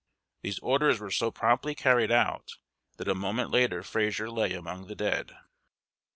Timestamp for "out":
2.11-2.55